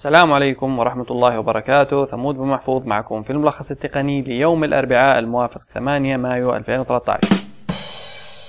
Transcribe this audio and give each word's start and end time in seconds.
السلام 0.00 0.32
عليكم 0.32 0.78
ورحمة 0.78 1.06
الله 1.10 1.38
وبركاته. 1.38 2.04
ثمود 2.04 2.34
بن 2.34 2.46
محفوظ 2.46 2.86
معكم 2.86 3.22
في 3.22 3.30
الملخص 3.30 3.70
التقني 3.70 4.22
ليوم 4.22 4.64
الأربعاء 4.64 5.18
الموافق 5.18 5.60
8 5.68 6.16
مايو 6.16 6.56
2013 6.56 7.20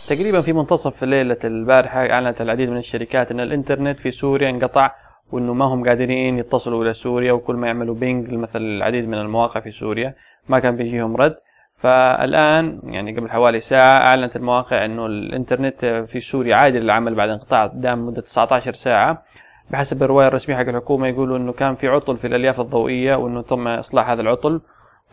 تقريبا 0.09 0.41
في 0.41 0.53
منتصف 0.53 1.03
ليلة 1.03 1.37
البارحة 1.43 2.09
أعلنت 2.09 2.41
العديد 2.41 2.69
من 2.69 2.77
الشركات 2.77 3.31
أن 3.31 3.39
الإنترنت 3.39 3.99
في 3.99 4.11
سوريا 4.11 4.49
انقطع 4.49 4.91
وأنه 5.31 5.53
ما 5.53 5.65
هم 5.65 5.87
قادرين 5.87 6.37
يتصلوا 6.37 6.83
إلى 6.83 6.93
سوريا 6.93 7.31
وكل 7.31 7.55
ما 7.55 7.67
يعملوا 7.67 7.95
بينج 7.95 8.33
مثل 8.33 8.59
العديد 8.61 9.07
من 9.07 9.17
المواقع 9.17 9.59
في 9.59 9.71
سوريا 9.71 10.15
ما 10.49 10.59
كان 10.59 10.75
بيجيهم 10.75 11.15
رد. 11.15 11.35
فالآن 11.75 12.79
يعني 12.83 13.17
قبل 13.17 13.29
حوالي 13.29 13.59
ساعة 13.59 14.07
أعلنت 14.07 14.35
المواقع 14.35 14.85
أنه 14.85 15.05
الإنترنت 15.05 16.05
في 16.07 16.19
سوريا 16.19 16.55
عادل 16.55 16.81
للعمل 16.81 17.15
بعد 17.15 17.29
انقطاع 17.29 17.65
دام 17.65 18.05
مدة 18.07 18.21
19 18.21 18.73
ساعة. 18.73 19.23
بحسب 19.71 20.03
الرواية 20.03 20.27
الرسمية 20.27 20.55
حق 20.55 20.67
الحكومة 20.67 21.07
يقولوا 21.07 21.37
إنه 21.37 21.53
كان 21.53 21.75
في 21.75 21.87
عطل 21.87 22.17
في 22.17 22.27
الألياف 22.27 22.59
الضوئية 22.59 23.15
وإنه 23.15 23.41
تم 23.41 23.67
إصلاح 23.67 24.09
هذا 24.09 24.21
العطل. 24.21 24.61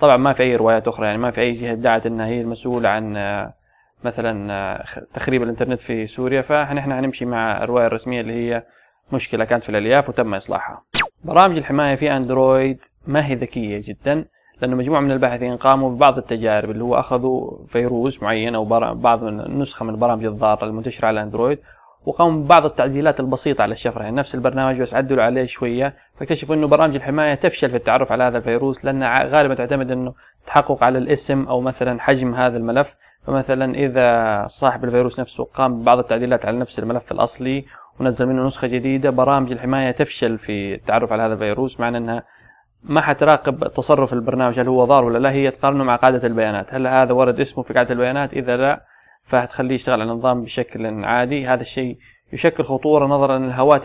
طبعا 0.00 0.16
ما 0.16 0.32
في 0.32 0.42
أي 0.42 0.56
روايات 0.56 0.88
أخرى 0.88 1.06
يعني 1.06 1.18
ما 1.18 1.30
في 1.30 1.40
أي 1.40 1.52
جهة 1.52 1.72
ادعت 1.72 2.06
انها 2.06 2.26
هي 2.26 2.40
المسؤولة 2.40 2.88
عن 2.88 3.16
آه، 3.16 3.54
مثلا 4.04 4.52
آه، 4.52 4.84
تخريب 5.14 5.42
الإنترنت 5.42 5.80
في 5.80 6.06
سوريا. 6.06 6.40
فنحن 6.40 6.92
حنمشي 6.92 7.24
مع 7.24 7.62
الرواية 7.62 7.86
الرسمية 7.86 8.20
اللي 8.20 8.32
هي 8.32 8.64
مشكلة 9.12 9.44
كانت 9.44 9.64
في 9.64 9.68
الألياف 9.68 10.08
وتم 10.08 10.34
إصلاحها. 10.34 10.82
برامج 11.24 11.56
الحماية 11.56 11.94
في 11.94 12.16
أندرويد 12.16 12.84
ما 13.06 13.26
هي 13.26 13.34
ذكية 13.34 13.82
جدا 13.84 14.24
لأنه 14.62 14.76
مجموعة 14.76 15.00
من 15.00 15.12
الباحثين 15.12 15.56
قاموا 15.56 15.90
ببعض 15.90 16.18
التجارب 16.18 16.70
اللي 16.70 16.84
هو 16.84 16.94
أخذوا 16.94 17.66
فيروس 17.66 18.22
معين 18.22 18.54
أو 18.54 18.64
بعض 18.94 19.24
من 19.24 19.58
نسخة 19.58 19.84
من 19.84 19.94
البرامج 19.94 20.24
الضارة 20.24 20.64
المنتشرة 20.64 21.06
على 21.06 21.22
أندرويد 21.22 21.58
وقاموا 22.04 22.42
ببعض 22.42 22.64
التعديلات 22.64 23.20
البسيطة 23.20 23.62
على 23.62 23.72
الشفرة. 23.72 24.02
يعني 24.02 24.16
نفس 24.16 24.34
البرنامج 24.34 24.80
بس 24.80 24.94
عدلوا 24.94 25.22
عليه 25.24 25.44
شوية. 25.44 25.94
فاكتشفوا 26.18 26.54
إنه 26.54 26.66
برامج 26.66 26.94
الحماية 26.94 27.34
تفشل 27.34 27.70
في 27.70 27.76
التعرف 27.76 28.12
على 28.12 28.24
هذا 28.24 28.36
الفيروس 28.36 28.84
لأنها 28.84 29.24
غالبا 29.24 29.54
تعتمد 29.54 29.90
إنه 29.90 30.14
تحقق 30.46 30.84
على 30.84 30.98
الاسم 30.98 31.44
أو 31.48 31.60
مثلا 31.60 32.00
حجم 32.00 32.34
هذا 32.34 32.56
الملف. 32.56 32.96
فمثلا 33.26 33.74
إذا 33.74 34.46
صاحب 34.46 34.84
الفيروس 34.84 35.20
نفسه 35.20 35.44
قام 35.44 35.80
ببعض 35.80 35.98
التعديلات 35.98 36.46
على 36.46 36.58
نفس 36.58 36.78
الملف 36.78 37.12
الأصلي 37.12 37.64
ونزل 38.00 38.26
منه 38.26 38.46
نسخة 38.46 38.68
جديدة 38.68 39.10
برامج 39.10 39.52
الحماية 39.52 39.90
تفشل 39.90 40.38
في 40.38 40.74
التعرف 40.74 41.12
على 41.12 41.22
هذا 41.22 41.32
الفيروس. 41.32 41.80
معنى 41.80 41.98
إنها 41.98 42.22
ما 42.82 43.00
حتراقب 43.00 43.72
تصرف 43.72 44.12
البرنامج 44.12 44.60
هل 44.60 44.68
هو 44.68 44.84
ضار 44.84 45.04
ولا 45.04 45.18
لا. 45.18 45.30
هي 45.30 45.50
تقارنه 45.50 45.84
مع 45.84 45.96
قاعدة 45.96 46.26
البيانات. 46.26 46.74
هل 46.74 46.86
هذا 46.86 47.12
ورد 47.12 47.40
اسمه 47.40 47.64
في 47.64 47.74
قاعدة 47.74 47.92
البيانات؟ 47.92 48.32
إذا 48.32 48.56
لا 48.56 48.84
فهتخليه 49.22 49.74
يشتغل 49.74 50.00
على 50.00 50.12
النظام 50.12 50.42
بشكل 50.42 51.04
عادي. 51.04 51.46
هذا 51.46 51.60
الشيء 51.60 51.98
يشكل 52.32 52.64
خطورة 52.64 53.06
نظرا 53.06 53.36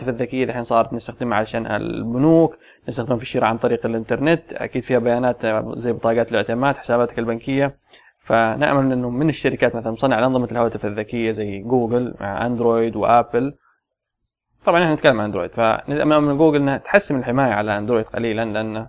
الذكية 0.08 0.42
اللي 0.42 0.50
الحين 0.50 0.62
صارت 0.64 0.92
نستخدمها 0.92 1.38
عشان 1.38 1.66
البنوك 1.66 2.58
نستخدمها 2.88 3.16
في 3.16 3.22
الشراء 3.22 3.44
عن 3.44 3.58
طريق 3.58 3.86
الإنترنت. 3.86 4.52
أكيد 4.52 4.82
فيها 4.82 4.98
بيانات 4.98 5.46
زي 5.76 5.92
بطاقات 5.92 6.30
الاعتماد 6.30 6.76
حساباتك 6.76 7.18
البنكية. 7.18 7.76
فنأمل 8.18 8.92
إنه 8.92 9.10
من 9.10 9.28
الشركات 9.28 9.76
مثلا 9.76 9.92
مصنع 9.92 10.26
أنظمة 10.26 10.48
الهواتف 10.52 10.86
الذكية 10.86 11.30
زي 11.30 11.58
جوجل 11.58 12.14
مع 12.20 12.46
أندرويد 12.46 12.96
وآبل. 12.96 13.54
طبعا 14.64 14.82
إحنا 14.82 14.94
نتكلم 14.94 15.20
عن 15.20 15.24
أندرويد 15.24 15.50
فنأمل 15.50 16.20
من 16.20 16.36
جوجل 16.38 16.56
إنها 16.56 16.78
تحسن 16.78 17.18
الحماية 17.18 17.52
على 17.52 17.78
أندرويد 17.78 18.04
قليلا 18.04 18.44
لأن 18.44 18.88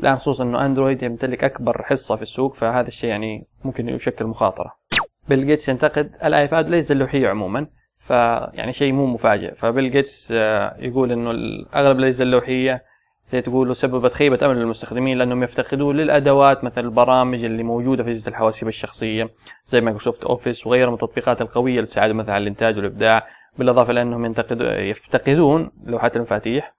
الآن 0.00 0.16
خصوصا 0.16 0.44
إنه 0.44 0.66
أندرويد 0.66 1.02
يمتلك 1.02 1.44
أكبر 1.44 1.82
حصة 1.82 2.16
في 2.16 2.22
السوق 2.22 2.54
فهذا 2.54 2.88
الشيء 2.88 3.10
يعني 3.10 3.46
ممكن 3.64 3.88
يشكل 3.88 4.24
مخاطرة. 4.24 4.81
بيل 5.28 5.46
جيتس 5.46 5.68
ينتقد 5.68 6.16
الآيباد 6.24 6.68
ليس 6.68 6.92
اللوحية 6.92 7.28
عموما 7.28 7.66
فيعني 7.98 8.72
شيء 8.72 8.92
مو 8.92 9.06
مفاجئ. 9.06 9.54
فبيل 9.54 9.90
جيتس 9.90 10.28
آه، 10.32 10.76
يقول 10.78 11.12
إنه 11.12 11.30
اغلب 11.74 11.98
الاجهزه 11.98 12.22
اللوحيه 12.22 12.84
زي 13.28 13.42
تقول 13.42 13.76
سببت 13.76 14.12
خيبة 14.12 14.46
أمل 14.46 14.56
للمستخدمين 14.56 15.18
لأنهم 15.18 15.42
يفتقدون 15.42 15.96
للأدوات 15.96 16.64
مثل 16.64 16.84
البرامج 16.84 17.44
اللي 17.44 17.62
موجودة 17.62 18.02
في 18.02 18.10
أجهزة 18.10 18.28
الحواسيب 18.28 18.68
الشخصية 18.68 19.30
زي 19.64 19.80
مايكروسوفت 19.80 20.24
أوفيس 20.24 20.66
وغيرها 20.66 20.88
من 20.88 20.94
التطبيقات 20.94 21.40
القوية 21.40 21.76
اللي 21.76 21.86
تساعد 21.86 22.10
مثلا 22.10 22.34
على 22.34 22.42
الإنتاج 22.42 22.76
والإبداع 22.76 23.26
بالإضافة 23.58 23.92
لأنهم 23.92 24.34
يفتقدون 24.60 25.70
لوحات 25.84 26.16
المفاتيح. 26.16 26.74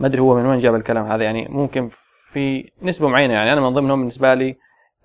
ما 0.00 0.06
أدري 0.06 0.20
هو 0.20 0.36
من 0.36 0.46
وين 0.46 0.58
جاب 0.58 0.74
الكلام 0.74 1.04
هذا 1.04 1.24
يعني 1.24 1.48
ممكن 1.48 1.88
في 2.32 2.70
نسبة 2.82 3.08
معينة 3.08 3.34
يعني 3.34 3.52
أنا 3.52 3.60
من 3.60 3.68
ضمنهم 3.68 3.98
بالنسبة 3.98 4.34
لي 4.34 4.56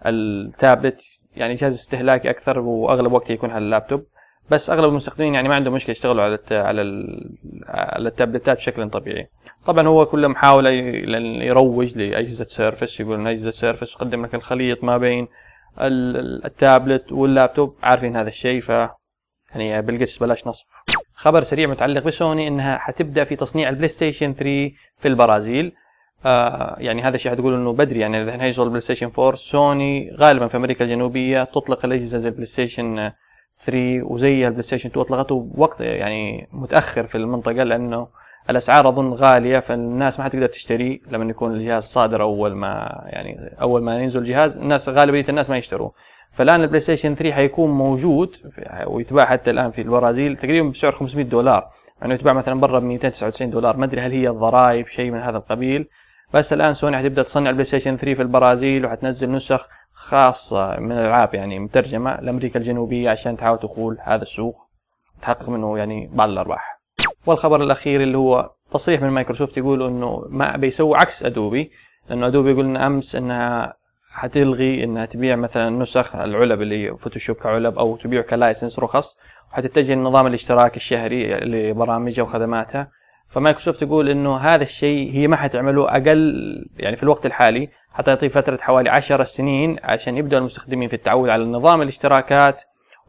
التابلت 0.06 1.02
يعني 1.36 1.54
جهاز 1.54 1.74
استهلاكي 1.74 2.30
أكثر 2.30 2.60
وأغلب 2.60 3.12
وقتي 3.12 3.34
يكون 3.34 3.52
على 3.52 3.66
اللابتوب. 3.66 4.04
بس 4.50 4.70
أغلب 4.70 4.90
المستخدمين 4.90 5.34
يعني 5.34 5.50
ما 5.50 5.56
عندهم 5.56 5.74
مشكلة 5.74 5.92
يشتغلوا 5.92 6.24
على 6.24 6.40
على 6.52 6.82
على 7.68 8.10
ال 8.10 8.16
tabletات 8.16 8.58
بشكل 8.58 8.90
طبيعي. 8.90 9.28
طبعا 9.66 9.88
هو 9.88 10.06
كله 10.06 10.28
محاولة 10.28 10.70
يروج 10.70 11.98
لأجهزة 11.98 12.46
سيرفس 12.46 13.00
يقول 13.00 13.20
إن 13.20 13.28
أجهزة 13.28 13.52
سيرفس 13.52 13.94
تقدم 13.94 14.26
لك 14.26 14.36
الخليط 14.36 14.84
ما 14.84 14.98
بين 14.98 15.28
ال 15.82 16.00
tablet 16.00 17.12
وال 17.12 17.28
laptop 17.28 17.76
عارفين 17.84 18.16
هذا 18.16 18.28
الشيء 18.28 18.62
ف 18.62 18.70
يعني 19.56 19.82
بيل 19.82 19.97
جيتس 19.97 20.18
بلاش 20.18 20.48
نصب. 20.48 20.66
خبر 21.16 21.42
سريع 21.42 21.68
متعلق 21.68 22.04
بسوني 22.04 22.48
إنها 22.48 22.78
حتبدأ 22.78 23.24
في 23.24 23.36
تصنيع 23.36 23.70
البلاي 23.70 23.88
ستيشن 23.88 24.34
3 24.34 24.72
في 24.98 25.08
البرازيل. 25.08 25.74
آه 26.26 26.76
يعني 26.80 27.02
هذا 27.02 27.16
الشيء 27.16 27.32
حتقول 27.32 27.54
إنه 27.54 27.74
بدري 27.74 28.00
يعني 28.00 28.22
إذا 28.22 28.44
هيوصل 28.44 28.64
البلاي 28.64 28.80
ستيشن 28.80 29.10
4 29.20 29.36
سوني 29.36 30.16
غالبا 30.20 30.48
في 30.48 30.58
أمريكا 30.58 30.86
الجنوبية 30.86 31.44
تطلق 31.44 31.86
الأجهزة 31.86 32.18
زي 32.18 32.28
البلاي 32.28 32.46
ستيشن 32.46 33.12
3 33.60 34.02
وزي 34.04 34.48
البلاي 34.48 34.62
ستيشن 34.62 34.90
2 34.90 35.06
أطلقته 35.06 35.40
بوقت 35.40 35.82
يعني 35.82 36.48
متأخر 36.52 37.04
في 37.06 37.16
المنطقة 37.16 37.64
لأنه 37.64 38.08
الأسعار 38.50 38.90
أظن 38.90 39.14
غالية 39.14 39.60
فالناس 39.60 40.20
ما 40.20 40.26
حتقدر 40.26 40.48
تشتري 40.48 41.02
لما 41.12 41.30
يكون 41.30 41.54
الجهاز 41.54 41.84
صادر 41.84 42.22
أول 42.22 42.56
ما 42.56 43.04
يعني 43.06 43.56
أول 43.62 43.84
ما 43.84 44.00
ينزل 44.00 44.20
الجهاز. 44.20 44.58
الناس 44.58 44.90
غالبية 44.90 45.26
الناس 45.30 45.50
ما 45.50 45.58
يشتروه 45.58 45.94
فالآن 46.32 46.62
البلاي 46.62 46.80
ستيشن 46.80 47.16
3 47.16 47.36
حيكون 47.36 47.72
موجود 47.72 48.36
ويتباع 48.88 49.26
حتى 49.26 49.52
الآن 49.52 49.72
في 49.72 49.82
البرازيل 49.82 50.38
تقريبا 50.38 50.70
بسعر 50.70 50.92
500 50.92 51.26
دولار. 51.26 51.70
يعني 52.02 52.14
يتباع 52.14 52.34
مثلا 52.34 52.60
برا 52.60 52.80
ب 52.80 52.84
299 52.84 53.50
دولار. 53.50 53.78
ما 53.78 53.86
أدري 53.86 54.02
هل 54.02 54.12
هي 54.12 54.30
الضرائب 54.30 54.88
شيء 54.88 55.12
من 55.12 55.20
هذا 55.20 55.38
القبيل. 55.38 55.88
بس 56.34 56.54
الآن 56.54 56.74
سوني 56.74 56.98
حتبدا 56.98 57.24
تصنع 57.24 57.50
البلاي 57.50 57.66
ستيشن 57.66 57.98
3 57.98 58.14
في 58.14 58.22
البرازيل 58.22 58.86
وحتنزل 58.86 59.32
نسخ 59.32 59.68
خاصة 59.94 60.80
من 60.80 60.92
الألعاب 60.92 61.34
يعني 61.34 61.60
مترجمة 61.60 62.22
لأمريكا 62.22 62.60
الجنوبية 62.60 63.10
عشان 63.10 63.38
تحاول 63.38 63.60
تدخل 63.60 63.98
هذا 64.02 64.22
السوق 64.22 64.58
وتحقق 65.18 65.50
منه 65.50 65.78
يعني 65.78 66.10
بعض 66.14 66.30
الأرباح. 66.30 66.82
والخبر 67.26 67.64
الأخير 67.64 68.02
اللي 68.02 68.18
هو 68.18 68.52
تصريح 68.72 69.02
من 69.02 69.10
مايكروسوفت 69.10 69.58
يقول 69.58 69.84
إنه 69.84 70.26
ما 70.30 70.58
بيسووا 70.58 70.98
عكس 70.98 71.24
أدوبي 71.24 71.72
لأنه 72.10 72.28
أدوبي 72.28 72.52
يقول 72.52 72.66
إن 72.66 72.78
أمس 72.78 73.16
إنها 73.16 73.74
حتلغي 74.12 74.84
إنها 74.84 75.06
تبيع 75.06 75.36
مثلا 75.36 75.70
نسخ 75.70 76.16
العلب 76.16 76.62
اللي 76.62 76.98
فوتوشوب 76.98 77.36
كعلب 77.36 77.80
أو 77.80 77.98
تبيع 77.98 78.22
ك 78.22 78.29
license 78.29 78.80
رخص 78.80 79.18
وحتتجه 79.52 79.94
لنظام 79.94 80.28
الاشتراك 80.28 80.76
الشهري 80.76 81.34
لبرامجها 81.34 82.24
وخدماتها. 82.24 82.92
فمايكروسوفت 83.34 83.82
يقول 83.82 84.10
إنه 84.10 84.38
هذا 84.38 84.64
الشيء 84.64 85.12
هي 85.12 85.28
ما 85.28 85.36
حتعمله 85.36 85.90
أقل 85.90 86.34
يعني 86.78 86.96
في 86.96 87.04
الوقت 87.04 87.26
الحالي 87.26 87.70
حتى 87.94 88.12
يعطي 88.12 88.30
فترة 88.30 88.58
حوالي 88.62 88.90
عشر 88.90 89.24
سنين 89.24 89.78
عشان 89.84 90.18
يبدأ 90.18 90.38
المستخدمين 90.38 90.88
في 90.88 90.96
التعود 90.96 91.30
على 91.30 91.46
نظام 91.46 91.82
الاشتراكات. 91.82 92.62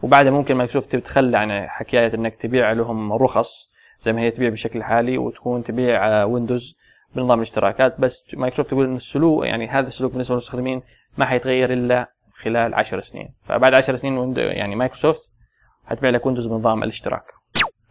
وبعدها 0.03 0.31
ممكن 0.33 0.55
مايكروسوفت 0.55 0.97
تتخلى 0.97 1.39
عن 1.39 1.69
حكاية 1.69 2.15
إنك 2.15 2.37
تبيع 2.37 2.73
لهم 2.73 3.13
رخص 3.13 3.71
زي 4.01 4.13
ما 4.13 4.21
هي 4.21 4.31
تبيع 4.31 4.49
بشكل 4.49 4.83
حالي 4.83 5.19
وتكون 5.19 5.65
تبيع 5.65 6.25
ويندوز 6.25 6.77
بنظام 7.15 7.39
الاشتراكات. 7.39 8.01
بس 8.01 8.25
مايكروسوفت 8.35 8.71
تقول 8.71 8.87
إن 8.87 8.97
السلوك 8.97 9.45
يعني 9.45 9.69
هذا 9.69 9.87
السلوك 9.87 10.13
بالنسبة 10.13 10.35
للمستخدمين 10.35 10.83
ما 11.19 11.27
حيتغير 11.27 11.73
إلا 11.73 12.11
خلال 12.43 12.75
عشر 12.75 13.01
سنين. 13.01 13.35
فبعد 13.45 13.75
عشر 13.75 13.97
سنين 13.97 14.35
يعني 14.37 14.77
مايكروسوفت 14.77 15.31
حتبيع 15.87 16.11
لك 16.11 16.27
ويندوز 16.27 16.47
بنظام 16.47 16.83
الاشتراك. 16.83 17.44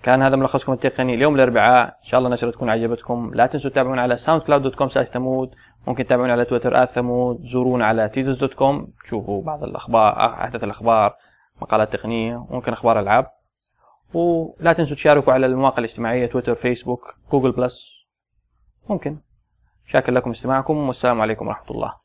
كان 0.03 0.21
هذا 0.21 0.35
ملخصكم 0.35 0.73
التقني 0.73 1.13
اليوم 1.13 1.35
الأربعاء. 1.35 1.87
إن 1.87 2.03
شاء 2.03 2.17
الله 2.17 2.27
النشرة 2.27 2.51
تكون 2.51 2.69
عجبتكم. 2.69 3.31
لا 3.33 3.45
تنسوا 3.45 3.71
تتابعونا 3.71 4.01
على 4.01 4.17
ساوند 4.17 4.41
كلاود 4.41 4.61
dot 4.61 4.75
com 4.75 4.87
ثمود. 4.87 5.55
ممكن 5.87 6.05
تتابعونا 6.05 6.31
على 6.31 6.45
تويتر 6.45 6.85
ثمود. 6.85 7.43
زورونا 7.43 7.85
على 7.85 8.09
تيدوس 8.09 8.37
dot 8.37 8.53
com 8.53 8.87
تشوفوا 9.03 9.43
بعض 9.43 9.63
الأخبار 9.63 10.33
أحدث 10.43 10.63
الأخبار 10.63 11.15
مقالات 11.61 11.93
تقنية 11.93 12.35
وممكن 12.49 12.73
أخبار 12.73 12.99
ألعاب. 12.99 13.31
ولا 14.13 14.73
تنسوا 14.73 14.95
تشاركوا 14.95 15.33
على 15.33 15.45
المواقع 15.45 15.77
الاجتماعية 15.77 16.25
تويتر 16.25 16.55
فيسبوك 16.55 17.15
جوجل 17.31 17.51
بلس. 17.51 18.05
ممكن. 18.89 19.17
شاكر 19.87 20.11
لكم 20.11 20.29
استماعكم. 20.29 20.77
والسلام 20.77 21.21
عليكم 21.21 21.47
ورحمة 21.47 21.71
الله. 21.71 22.02